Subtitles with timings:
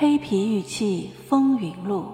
[0.00, 2.04] 黑皮玉器风云录》，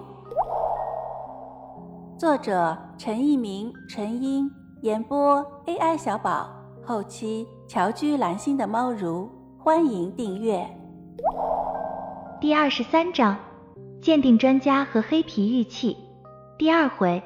[2.19, 4.49] 作者陈一鸣、陈英，
[4.81, 6.49] 演播 AI 小宝，
[6.83, 9.29] 后期乔居蓝心的猫如，
[9.59, 10.67] 欢迎订阅。
[12.41, 13.37] 第二十三章：
[14.01, 15.95] 鉴定专家和黑皮玉器。
[16.57, 17.21] 第二回，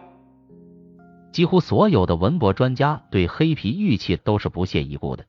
[1.32, 5.23] 几乎所有的文博专家对黑皮玉器都是不屑一顾的，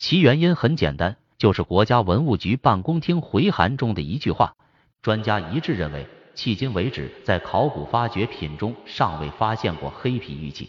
[0.00, 1.14] 其原因很简单。
[1.38, 4.56] 就是国家文物局办公厅回函中的一句话，
[5.02, 10.68] 专家一致认为，迄今为止在考古发掘品中尚未发现过黑皮玉器，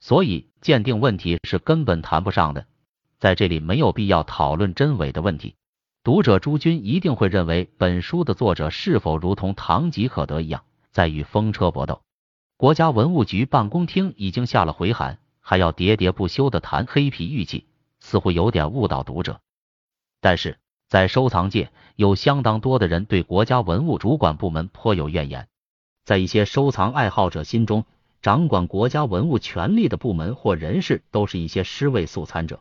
[0.00, 2.66] 所以鉴定问题是根本谈不上的，
[3.20, 5.54] 在这里没有必要讨论真伪的问题。
[6.02, 12.02] 读者诸君一定会认为本书的作者是否如同堂吉诃德一样在与风车搏斗。
[12.56, 17.66] 国家文物局办公厅已经下了回函，还要喋喋不休的谈黑皮玉器，
[18.00, 19.40] 似乎有点误导读者。
[20.20, 25.48] 但是在收藏界，有相当多的人对国家文物主管部门颇有怨言。
[26.04, 27.84] 在一些收藏爱好者心中，
[28.20, 32.60] 掌管国家文物权力的部门或人士都是一些尸位素餐者。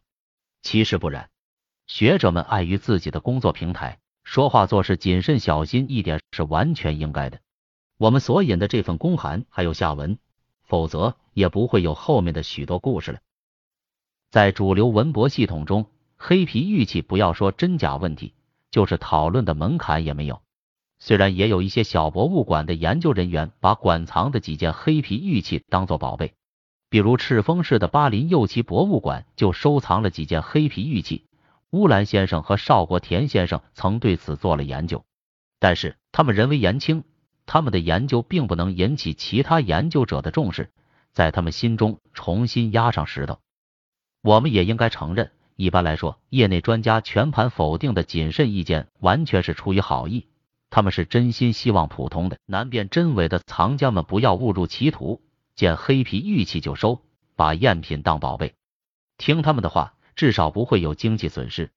[0.61, 1.29] 其实不然，
[1.87, 7.39] 学者们碍于自己的工作平台，说话做事谨慎小心一点是完全应该的。
[7.97, 10.17] 我们所引的这份公函还有下文，
[10.63, 13.19] 否则也不会有后面的许多故事了。
[14.29, 15.87] 在主流文博系统中。
[16.21, 18.33] 黑皮玉器不要说真假问题，
[18.71, 20.41] 就是讨论的门槛也没有。
[20.99, 26.33] 虽然也有一些小博物馆的研究人员把馆藏的几件黑皮玉器当做宝贝，
[26.89, 31.23] 比如赤峰市的巴林右旗博物馆就收藏了几件黑皮玉器。
[31.69, 35.05] 乌兰先生和邵国田先生曾对此做了研究，
[35.57, 37.05] 但是他们人微言轻，
[37.45, 40.69] 他们的研究并不能引起其他研究者的重视，
[41.13, 43.39] 在他们心中重新压上石头。
[44.21, 45.31] 我们也应该承认。
[45.59, 50.25] 一般来说，业内专家全盘否定的谨慎意见，完全是出于好意。
[50.69, 55.21] 他们是真心希望普通的难辨真伪的藏家们不要误入歧途，
[55.57, 57.01] 见黑皮玉器就收，
[57.35, 58.53] 把赝品当宝贝。
[59.17, 61.71] 听他们的话，至少不会有经济损失。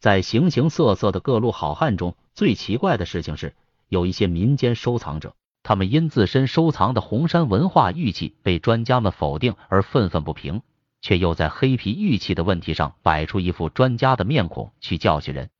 [0.00, 3.54] 在形形色色的各路好汉中，最奇怪的事情是，
[3.90, 10.62] 有一些民间收藏者，他们因自身收藏的红山文化玉器被专家们否定而愤愤不平。
[11.00, 15.50] 却又在黑皮玉器的问题上摆出一副专家的面孔去教训人。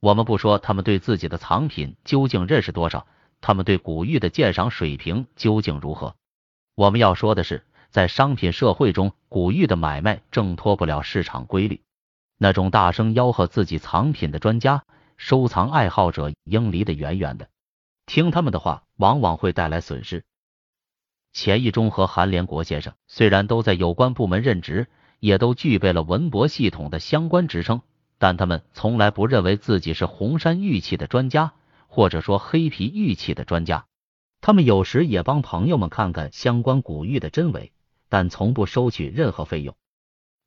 [0.00, 3.06] 我们不说他们对自己的藏品究竟认识多少，
[3.40, 6.14] 他们对古玉的鉴赏水平究竟如何？
[6.74, 11.80] 我们要说的是，在商品社会中，古玉的买卖挣脱不了市场规律。
[12.38, 14.84] 那种大声吆喝自己藏品的专家，
[15.16, 17.48] 收藏爱好者应离得远远的。
[18.04, 20.24] 听他们的话，往往会带来损失。
[21.36, 24.86] 钱义忠和韩连国先生虽然都在有关部门任职，
[25.20, 27.82] 也都具备了文博系统的相关职称，
[28.16, 31.52] 但他们从来不认为自己是红山玉器的专家，
[31.88, 33.84] 或者说黑皮玉器的专家。
[34.40, 37.70] 他们有时也帮朋友们看看相关古玉的真伪，
[38.08, 39.76] 但从不收取任何费用。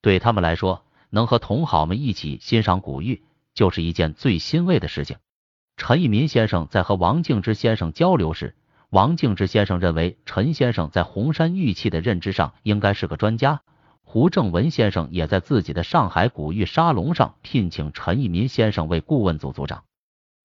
[0.02, 3.24] 对他们来说，能和同好们一起欣赏古玉，
[3.54, 5.18] 就是一件最欣慰的事情。
[5.78, 8.56] 陈义民先生在和王敬之先生交流时。
[8.90, 13.62] 王敬之先生认为陈先生在红山玉器的认知上应该是个专家。
[14.02, 19.84] 胡正文先生也在自己的上海古玉沙龙上聘请陈义民先生为顾问组组长。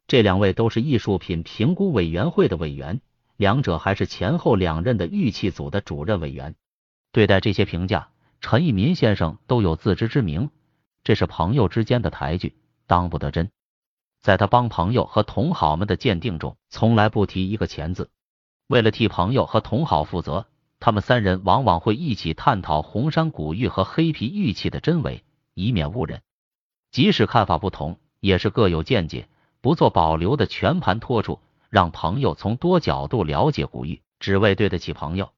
[0.06, 3.00] 这两位都是艺术品评估委员会的委员，
[3.38, 6.54] 两者还是前后两任的玉器组的主任委员。
[7.12, 8.10] 对待这些评价，
[8.42, 10.50] 陈义民先生都有自知之明，
[11.02, 12.54] 这是朋友之间的抬举，
[12.86, 13.50] 当不得真。
[14.20, 18.10] 在他帮朋友和同好们的鉴定中，从来不提一个钱字。
[18.66, 20.46] 为了替朋友和同好负责，
[20.80, 25.22] 他们三人往往会一起探讨红山古玉和黑皮玉器的真伪，
[25.54, 26.22] 以免误人。
[26.90, 29.28] 即使看法不同，也是各有见解，
[29.60, 35.30] 不做保留的全盘托出，让朋友从多角度了解古玉，只为对得起朋友。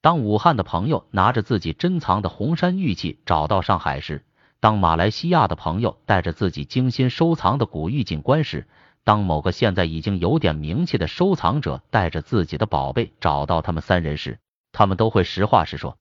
[0.00, 4.24] 当武汉的朋友拿着自己珍藏的红山玉器找到上海时，
[4.60, 8.68] 当马来西亚的朋友带着自己精心收藏的古玉进关时，
[9.04, 14.38] 当某个现在已经有点名气的收藏者带着自己的宝贝找到他们三人时，
[14.70, 15.98] 他们都会实话实说，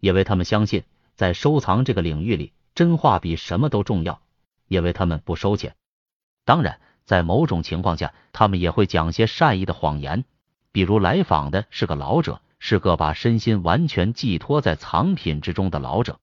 [0.00, 0.82] 因为他们相信
[1.14, 4.20] 在收藏这个领域里，真话比什么都重要。
[4.66, 5.74] 因为他们不收钱，
[6.44, 10.24] 当然，在某种情况下，他们也会讲些善意的谎言，
[10.70, 16.20] 比如来访的是个老者，是个把身心完全寄托在藏品之中的老者。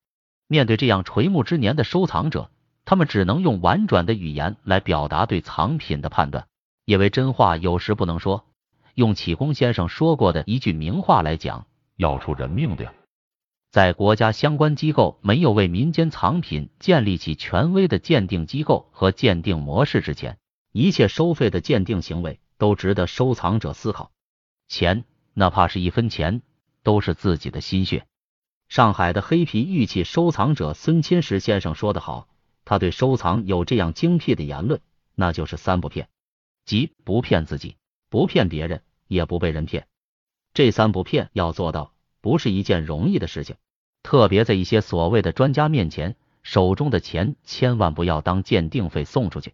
[0.48, 2.50] 面对这样垂暮之年的收藏者。
[2.88, 6.48] 他们只能用婉转的语言来表达对藏品的判断，
[6.86, 8.46] 因为真话有时不能说。
[8.94, 11.68] 用启功先生说过的一句名话来讲，
[11.98, 12.94] 要出人命的呀！
[13.72, 20.38] 在国家相关机构没有为民间藏品建立起权威的鉴定机构和鉴定模式之前，
[20.72, 24.12] 一切收费的鉴定行为都值得收藏者思考。
[24.70, 26.42] 钱，哪怕是一分钱，
[26.84, 28.06] 都是自己的心血。
[28.70, 32.30] 上海的黑皮玉器收藏者孙钦石先生说得好，
[32.68, 34.82] 他对收藏有这样精辟的言论，
[35.16, 36.10] 那就是三不骗，
[36.66, 37.78] 即不骗自己，
[38.10, 39.88] 不骗别人，也不被人骗。
[40.54, 43.56] 这三不骗要做到，不是一件容易的事情。
[44.04, 49.54] 特别在一些所谓的专家面前，手中的钱千万不要当鉴定费送出去。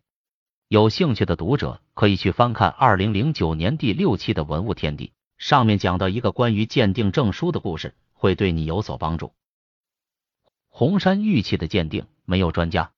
[0.68, 5.08] 有兴趣的读者可以去翻看二零零九年第六期的《文物天地》，
[5.38, 7.94] 上面讲到一个关于鉴定证书的故事。
[8.16, 9.34] 会对你有所帮助。
[10.70, 12.93] 红山玉器的鉴定没有专家，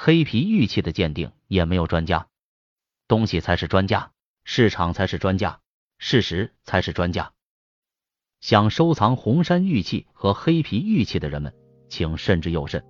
[0.00, 2.28] 黑皮玉器的鉴定也没有专家，
[3.08, 4.12] 东西才是专家，
[4.44, 5.58] 市场才是专家，
[5.98, 7.32] 事实才是专家。
[8.40, 11.52] 想收藏红山玉器和黑皮玉器的人们，
[11.88, 12.80] 请慎之又慎。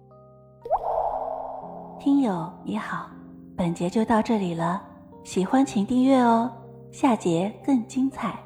[1.99, 3.11] 听友你好，
[3.57, 4.85] 本节就到这里了，
[5.25, 6.55] 喜欢请订阅哦，
[6.93, 8.39] 下节更精彩。